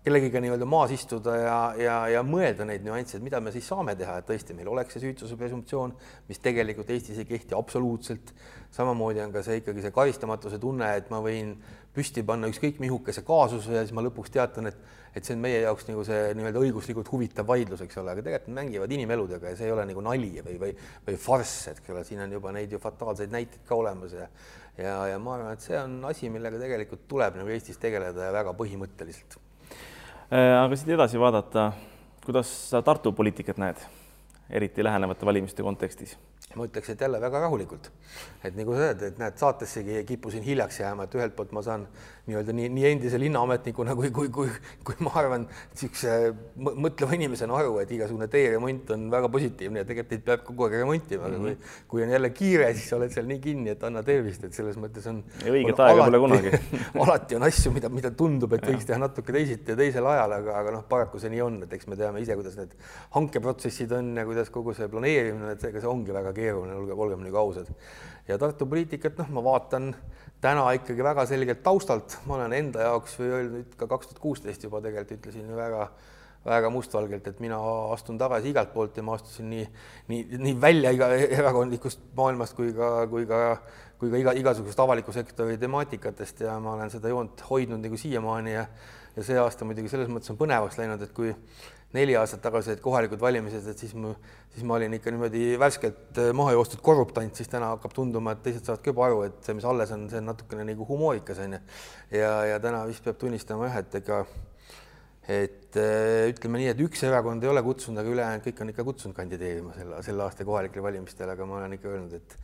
[0.05, 3.95] kellegiga nii-öelda maas istuda ja, ja, ja mõelda neid nüansse, et mida me siis saame
[3.97, 5.95] teha, et tõesti meil oleks see süütuse presumptsioon,
[6.29, 8.35] mis tegelikult Eestis ei kehti absoluutselt.
[8.75, 11.55] samamoodi on ka see ikkagi see karistamatuse tunne, et ma võin
[11.95, 14.77] püsti panna ükskõik mihukese kaasuse ja siis ma lõpuks teatan, et,
[15.15, 18.51] et see on meie jaoks nagu see nii-öelda õiguslikult huvitav vaidlus, eks ole, aga tegelikult
[18.51, 20.75] nad mängivad inimeludega ja see ei ole nagu nali või, või,
[21.07, 24.29] või farss, eks ole, siin on juba neid ju fataalseid näiteid ka olemas ja
[24.75, 28.35] ja, ja ma arvan, et see on asi, millega tegelikult tuleb nagu Eestis tegeleda ja
[28.35, 29.39] väga põhimõtteliselt
[30.35, 31.69] aga siit edasi vaadata,
[32.25, 33.83] kuidas sa Tartu poliitikat näed,
[34.51, 36.17] eriti lähenevate valimiste kontekstis?
[36.55, 37.89] ma ütleks, et jälle väga rahulikult,
[38.47, 41.87] et nagu sa öeld, et näed, saatessegi kippusin hiljaks jääma, et ühelt poolt ma saan
[42.25, 44.49] nii-öelda nii, nii endise linnaametnikuna kui, kui, kui,
[44.87, 45.43] kui ma arvan,
[45.75, 46.15] niisuguse
[46.57, 50.79] mõtleva inimesena aru, et igasugune teeremont on väga positiivne ja tegelikult neid peab kogu aeg
[50.81, 51.59] remontima, aga mm -hmm.
[51.59, 54.79] kui, kui on jälle kiire, siis oled seal nii kinni, et anna tervist, et selles
[54.81, 55.21] mõttes on.
[55.45, 56.55] õiget aega pole kunagi
[57.05, 60.57] alati on asju, mida, mida tundub, et võiks teha natuke teisiti ja teisel ajal, aga,
[60.63, 62.73] aga noh, paraku see nii on, et eks me teame ise, kuidas need
[63.19, 67.25] hankeprotsessid on ja kuidas kogu see planeerimine, et ega see ongi väga keeruline, olgem, olgem
[67.29, 67.69] nagu ausad.
[68.29, 69.93] Ja Tartu poliitikat, noh, ma vaatan
[70.45, 74.67] täna ikkagi väga selgelt taustalt, ma olen enda jaoks või öelnud ka kaks tuhat kuusteist
[74.67, 75.89] juba tegelikult ütlesin väga
[76.45, 77.57] väga mustvalgelt, et mina
[77.95, 79.65] astun tagasi igalt poolt ja ma astusin nii,
[80.11, 81.09] nii, nii välja iga
[81.39, 83.39] erakondlikust maailmast kui ka, kui ka,
[84.01, 88.59] kui ka iga, igasugusest avaliku sektori temaatikatest ja ma olen seda joont hoidnud nagu siiamaani
[88.59, 88.67] ja
[89.15, 91.31] ja see aasta muidugi selles mõttes on põnevaks läinud, et kui
[91.95, 94.13] neli aastat tagasi olid kohalikud valimised, et siis ma,
[94.55, 98.43] siis ma olin ikka niimoodi värskelt äh, maha joostud korruptant, siis täna hakkab tunduma, et
[98.47, 101.43] teised saavad ka juba aru, et see, mis alles on, see on natukene nagu humoorikas
[101.45, 101.61] onju.
[102.19, 104.21] ja, ja täna vist peab tunnistama jah, et ega,
[105.39, 108.89] et äh, ütleme nii, et üks erakond ei ole kutsunud, aga ülejäänud kõik on ikka
[108.91, 112.37] kutsunud kandideerima selle, selle aasta kohalikele valimistele, aga ma olen ikka öelnud, et,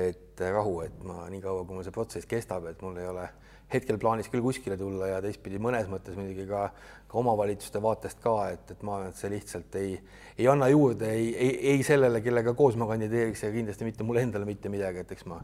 [0.00, 3.30] et rahu, et ma niikaua, kui mul see protsess kestab, et mul ei ole
[3.70, 6.66] hetkel plaanis küll kuskile tulla ja teistpidi mõnes mõttes muidugi ka,
[7.10, 9.94] ka omavalitsuste vaatest ka, et, et ma arvan, et see lihtsalt ei,
[10.38, 14.24] ei anna juurde ei, ei, ei sellele, kellega koos ma kandideeriks ja kindlasti mitte mulle
[14.26, 15.40] endale mitte midagi, et eks ma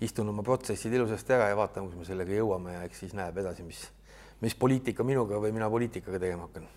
[0.00, 3.42] istun oma protsessid ilusasti ära ja vaatan, kus me sellega jõuame ja eks siis näeb
[3.42, 3.82] edasi, mis,
[4.40, 6.70] mis poliitika minuga või mina poliitikaga tegema hakkan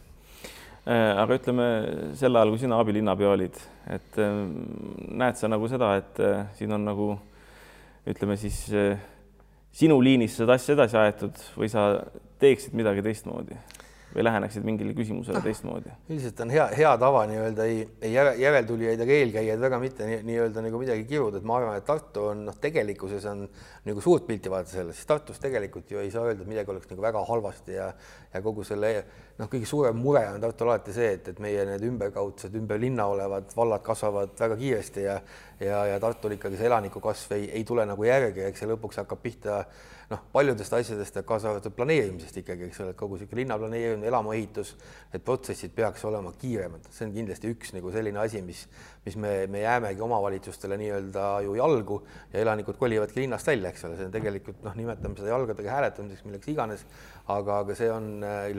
[0.84, 1.66] Äh, aga ütleme
[2.20, 3.56] sel ajal, kui sina abilinnapea olid,
[3.88, 4.34] et äh,
[5.16, 7.06] näed sa nagu seda, et äh, siin on nagu
[8.12, 8.58] ütleme siis
[9.72, 11.86] sinu liinis seda asja edasi aetud või sa
[12.44, 13.56] teeksid midagi teistmoodi?
[14.14, 15.94] Või läheneksid mingile küsimusele no, teistmoodi?
[16.10, 20.70] üldiselt on hea, hea tava nii-öelda ei, ei järeltulijaid ega eelkäijaid väga mitte nii-öelda nii
[20.70, 23.46] nagu midagi kiruda, et ma arvan, et Tartu on noh, tegelikkuses on
[23.88, 26.92] nagu suurt pilti vaadata sellest, siis Tartus tegelikult ju ei saa öelda, et midagi oleks
[26.92, 27.92] nagu väga halvasti ja
[28.34, 28.92] ja kogu selle
[29.38, 33.06] noh, kõige suurem mure on Tartul alati see, et, et meie need ümberkaudsed, ümber linna
[33.12, 35.20] olevad vallad kasvavad väga kiiresti ja
[35.64, 39.02] ja, ja Tartul ikkagi see elanike kasv ei, ei tule nagu järgi, eks see lõpuks
[39.04, 39.64] hakkab pihta
[40.14, 44.74] noh, paljudest asjadest, kaasa arvatud planeerimisest ikkagi, eks ole, et kogu niisugune linnaplaneerimine, elamuehitus,
[45.14, 48.64] need protsessid peaks olema kiiremad, see on kindlasti üks nagu selline asi, mis,
[49.08, 52.02] mis me, me jäämegi omavalitsustele nii-öelda ju jalgu
[52.34, 56.28] ja elanikud kolivadki linnast välja, eks ole, see on tegelikult noh, nimetame seda jalgadega hääletamiseks,
[56.30, 56.86] milleks iganes,
[57.28, 58.12] aga, aga see on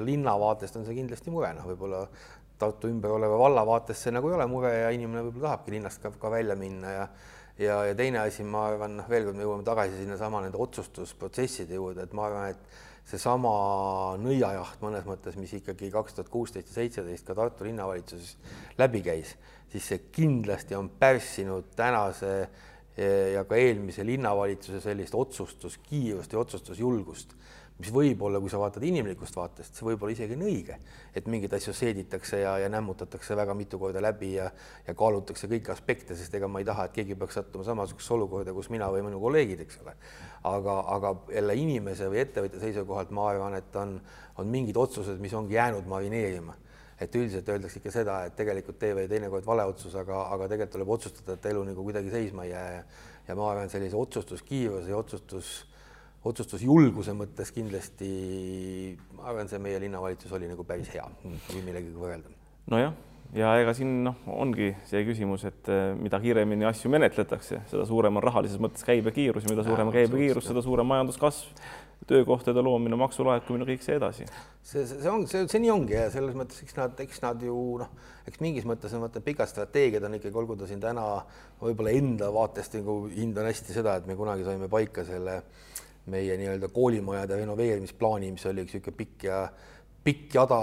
[0.04, 2.06] linna vaatest on see kindlasti mure, noh, võib-olla
[2.54, 5.98] Tartu ümber oleva valla vaates see nagu ei ole mure ja inimene võib-olla tahabki linnast
[5.98, 7.06] ka, ka välja minna ja
[7.58, 11.78] ja, ja teine asi, ma arvan, noh, veel kord me jõuame tagasi sinnasama nende otsustusprotsesside
[11.78, 13.54] juurde, et ma arvan, et seesama
[14.22, 18.36] nõiajaht mõnes mõttes, mis ikkagi kaks tuhat kuusteist ja seitseteist ka Tartu linnavalitsuses
[18.80, 19.34] läbi käis,
[19.72, 22.34] siis see kindlasti on pärssinud tänase
[23.34, 27.34] ja ka eelmise linnavalitsuse sellist otsustuskiirust ja otsustusjulgust
[27.78, 30.76] mis võib-olla, kui sa vaatad inimlikust vaatest, see võib olla isegi on õige,
[31.18, 34.46] et mingeid asju seeditakse ja, ja nämmutatakse väga mitu korda läbi ja,
[34.86, 38.54] ja kaalutakse kõiki aspekte, sest ega ma ei taha, et keegi peaks sattuma samasugusesse olukorda,
[38.54, 39.96] kus mina või minu kolleegid, eks ole.
[40.46, 43.98] aga, aga jälle inimese või ettevõtja seisukohalt ma arvan, et on,
[44.38, 46.54] on mingid otsused, mis ongi jäänud marineerima
[47.00, 50.76] et üldiselt öeldakse ikka seda, et tegelikult tee või teinekord vale otsus, aga, aga tegelikult
[50.76, 52.82] tuleb otsustada, et elu nagu kuidagi seisma ei jää ja,
[53.26, 55.56] ja ma arvan, sellise otsustuskiiruse ja otsustus
[56.24, 58.10] otsustusjulguse mõttes kindlasti
[59.16, 62.32] ma arvan, see meie linnavalitsus oli nagu päris hea, kui millegagi võrrelda.
[62.72, 62.94] nojah,
[63.36, 68.20] ja ega siin noh, ongi see küsimus, et eh, mida kiiremini asju menetletakse, seda suurem
[68.20, 71.64] on rahalises mõttes käibekiirus ja mida suurem on käibekiirus, seda suurem majanduskasv,
[72.08, 74.26] töökohtade loomine, maksulaekumine, kõik see edasi.
[74.62, 77.54] see, see, on, see, see nii ongi ja selles mõttes, eks nad, eks nad ju
[77.80, 77.92] noh,
[78.28, 81.04] eks mingis mõttes ma mõtlen, pikad strateegiad on ikkagi, olgu ta siin täna
[81.60, 85.40] võib-olla enda vaatest nagu hindan hästi seda, et me kunagi saime paika selle
[86.12, 89.38] meie nii-öelda koolimajade renoveerimisplaani, mis oli üks niisugune pikk ja
[90.04, 90.56] pikk jada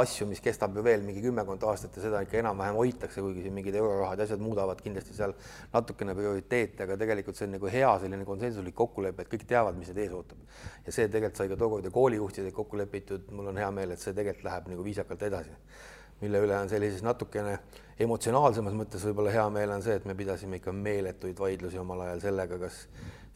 [0.00, 3.54] asju, mis kestab ju veel mingi kümmekond aastat ja seda ikka enam-vähem hoitakse, kuigi siin
[3.54, 5.34] mingid eurorahad ja asjad muudavad kindlasti seal
[5.70, 9.92] natukene prioriteete, aga tegelikult see on nagu hea selline konsensuslik kokkulepe, et kõik teavad, mis
[9.92, 10.42] neid ees ootab.
[10.86, 14.02] ja see tegelikult sai ka tookord ju koolijuhtidega kokku lepitud, mul on hea meel, et
[14.02, 15.54] see tegelikult läheb nagu viisakalt edasi.
[16.20, 17.60] mille üle on sellises natukene
[18.00, 22.26] emotsionaalsemas mõttes võib-olla hea meel on see, et me pidasime ikka meeletuid vaidlusi omal ajal
[22.26, 22.82] sellega, kas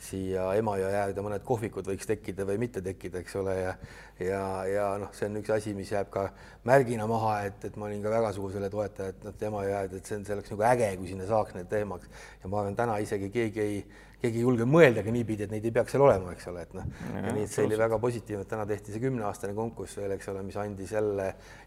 [0.00, 3.74] siia Emajõe äärde mõned kohvikud võiks tekkida või mitte tekkida, eks ole, ja
[4.20, 6.28] ja, ja noh, see on üks asi, mis jääb ka
[6.68, 10.00] märgina maha, et, et ma olin ka väga suur selle toetaja, et noh, Emajõe äärde,
[10.00, 12.10] et see on, see oleks nagu äge, kui sinna saaks need teemaks.
[12.42, 13.78] Ja ma arvan, täna isegi keegi ei
[14.24, 16.86] keegi ei julge mõeldagi niipidi, et neid ei peaks seal olema, eks ole, et noh,
[17.12, 20.30] ja nii et see oli väga positiivne, et täna tehti see kümneaastane konkurss veel, eks
[20.32, 21.26] ole, mis andis jälle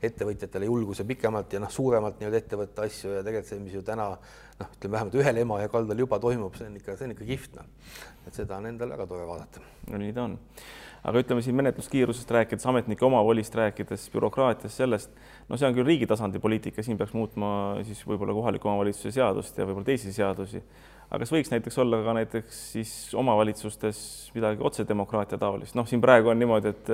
[0.10, 3.84] ettevõtjatele julguse pikemalt ja noh, suuremalt nii-öelda ette võtta asju ja tegelikult see, mis ju
[3.86, 4.10] täna
[4.60, 7.28] noh, ütleme vähemalt ühel ema ja kaldal juba toimub, see on ikka, see on ikka
[7.28, 7.70] kihvt noh,
[8.28, 9.64] et seda on endal väga tore vaadata.
[9.92, 10.38] no nii ta on
[11.04, 15.14] aga ütleme siin menetluskiirusest rääkides, ametnike omavolist rääkides, bürokraatiast, sellest,
[15.50, 17.50] no see on küll riigi tasandi poliitika, siin peaks muutma
[17.88, 20.64] siis võib-olla kohaliku omavalitsuse seadust ja võib-olla teisi seadusi
[21.08, 24.00] aga kas võiks näiteks olla ka näiteks siis omavalitsustes
[24.36, 26.92] midagi otsedemokraatia taolist, noh, siin praegu on niimoodi, et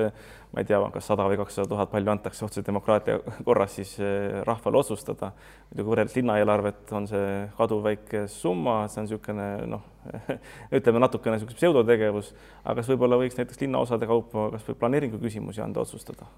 [0.54, 4.82] ma ei tea, kas sada või kakssada tuhat palju antakse otsedemokraatia korras siis eh, rahvale
[4.84, 5.32] otsustada.
[5.72, 9.90] muidugi võrreldes linnaeelarvet on see kaduvväike summa, see on niisugune noh,
[10.78, 15.64] ütleme natukene niisugune pseudotegevus, aga kas võib-olla võiks näiteks linnaosade kaupa kas või planeeringu küsimusi
[15.64, 16.30] anda otsustada?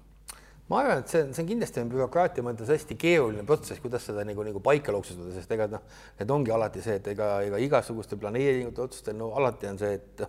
[0.66, 4.06] ma arvan, et see on, see on kindlasti on bürokraatia mõttes hästi keeruline protsess, kuidas
[4.08, 5.84] seda nagu, nagu paika loksutada, sest ega noh,
[6.18, 10.24] need ongi alati see, et ega, ega igasuguste planeeringute otsustel no alati on see, et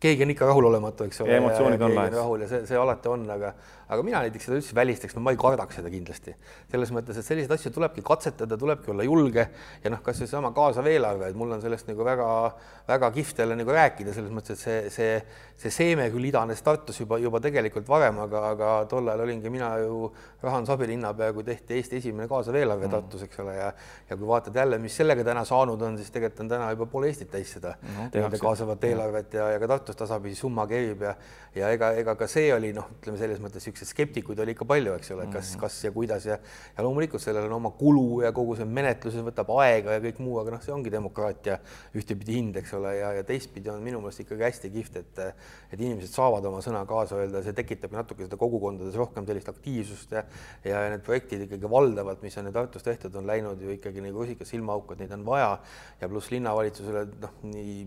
[0.00, 1.38] keegi on ikka rahulolematu, eks ole.
[1.40, 2.12] emotsioonid on laes.
[2.14, 3.52] rahul ja see, see alati on, aga,
[3.88, 6.34] aga mina näiteks seda üldse välistaks, no ma ei kardaks seda kindlasti.
[6.72, 9.46] selles mõttes, et selliseid asju tulebki katsetada, tulebki olla julge
[9.84, 13.76] ja noh, kas seesama kaasav eelarve, et mul on sellest nagu väga-väga kihvt jälle nagu
[13.78, 15.16] rääkida, selles mõttes, et see, see,
[15.64, 19.72] see seeme küll idanes Tartus juba, juba tegelikult varem, aga, aga tol ajal olingi mina
[19.80, 20.10] ju
[20.44, 22.96] rahandusabilinnapea, kui tehti Eesti esimene kaasav eelarve mm.
[22.98, 23.72] Tartus, eks ole, ja
[24.10, 27.06] ja kui vaatad jälle, mis sellega täna saanud on, siis tegelikult on täna juba pool
[27.08, 31.14] Eestit täis seda no, kaasavat eelarvet ja, ja ka Tartu Tartus tasapisi summa kerib ja
[31.56, 34.92] ja ega, ega ka see oli noh, ütleme selles mõttes niisuguseid skeptikuid oli ikka palju,
[34.98, 35.60] eks ole, kas, mhm.
[35.62, 39.52] kas ja kuidas ja ja loomulikult sellel on oma kulu ja kogu see menetlus võtab
[39.62, 41.58] aega ja kõik muu, aga noh, see ongi demokraatia
[41.96, 45.22] ühtepidi hind, eks ole, ja, ja teistpidi on minu meelest ikkagi hästi kihvt, et
[45.72, 50.16] et inimesed saavad oma sõna kaasa öelda, see tekitab natuke seda kogukondades rohkem sellist aktiivsust
[50.18, 50.26] ja
[50.66, 54.52] ja need projektid ikkagi valdavalt, mis on Tartus tehtud, on läinud ju ikkagi nagu rusikas
[54.52, 55.54] silmaauku, et neid on vaja
[56.00, 57.86] ja pluss linnavalitsusele noh, nii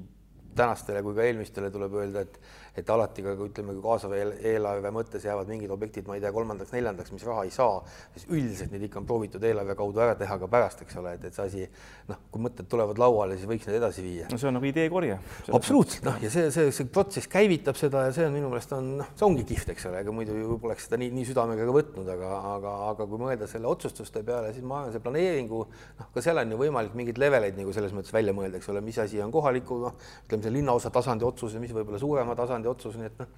[0.60, 2.42] tänastele kui ka eelmistele tuleb öelda, et
[2.80, 7.12] et alati ka ütleme, kui kaasava eelarve mõttes jäävad mingid objektid, ma ei tea, kolmandaks-neljandaks,
[7.16, 7.80] mis raha ei saa,
[8.16, 11.26] siis üldiselt neid ikka on proovitud eelarve kaudu ära teha ka pärast, eks ole, et,
[11.30, 11.66] et see asi
[12.10, 14.30] noh, kui mõtted tulevad lauale, siis võiks need edasi viia.
[14.32, 15.18] no see on nagu ideekorje.
[15.56, 18.92] absoluutselt, noh, ja see, see, see protsess käivitab seda ja see on minu meelest on
[19.02, 21.76] noh, see ongi kihvt, eks ole, ega muidu ju poleks seda nii, nii südamega ka
[21.76, 26.12] võtnud, aga, aga, aga kui mõelda selle otsustuste peale, siis ma arvan, see planeeringu noh,
[26.14, 29.00] ka seal on ju võimalik mingeid leveleid nagu selles mõttes välja mõelda, eks ole, mis
[29.02, 32.98] asi on kohaliku noh, ütleme see linnaosa tasandi otsus ja mis võib-olla suurema tasandi otsus,
[32.98, 33.30] nii et noh,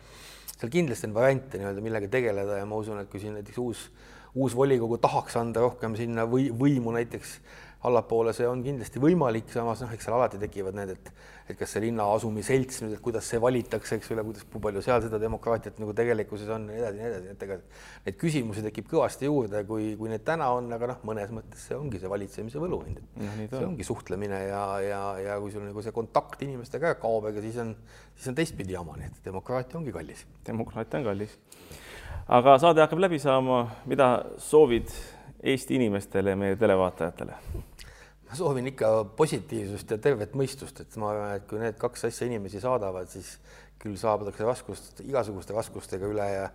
[0.56, 3.84] seal kindlasti on variante nii-öelda millega tegeleda ja ma usun, et kui siin näiteks uus,
[4.36, 7.40] uus volikogu tahaks anda rohkem sinna või võimu näiteks
[7.88, 11.14] allapoole, see on kindlasti võimalik, samas noh, eks seal alati tekivad need, et
[11.52, 14.84] et kas see linna asumiselts nüüd, et kuidas see valitakse, eks ole, kuidas, kui palju
[14.86, 17.58] seal seda demokraatiat nagu tegelikkuses on ja nii edasi, nii edasi, et ega
[18.06, 21.78] neid küsimusi tekib kõvasti juurde, kui, kui neid täna on, aga noh, mõnes mõttes see
[21.78, 25.84] ongi see valitsemise võluhind, et no, see ongi suhtlemine ja, ja, ja kui sul nagu
[25.86, 27.74] see kontakt inimestega kaob, ega siis on,
[28.16, 30.26] siis on teistpidi jama, nii et demokraatia ongi kallis.
[30.48, 31.36] demokraatia on kallis.
[32.40, 34.94] aga saade hakkab läbi saama, mida soovid
[35.42, 37.34] Eesti inimestele ja meie televaatajatele?
[38.32, 38.90] Ma soovin ikka
[39.20, 43.34] positiivsust ja tervet mõistust, et ma arvan, et kui need kaks asja inimesi saadavad, siis
[43.82, 46.46] küll saabudakse raskust, igasuguste raskustega üle ja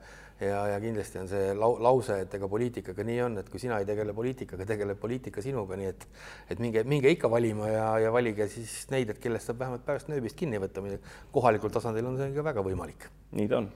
[0.41, 3.79] ja, ja kindlasti on see lau, lause, et ega poliitikaga nii on, et kui sina
[3.81, 6.07] ei tegele poliitikaga, tegeleb poliitika sinuga, nii et
[6.53, 10.12] et minge, minge ikka valima ja, ja valige siis neid, et kellest saab vähemalt pärast
[10.12, 10.85] nööbist kinni võtta,
[11.33, 13.09] kohalikul tasandil on see ka väga võimalik.
[13.37, 13.71] nii ta on.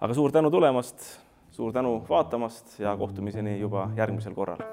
[0.00, 1.08] aga suur tänu tulemast,
[1.52, 4.64] suur tänu vaatamast ja kohtumiseni juba järgmisel korral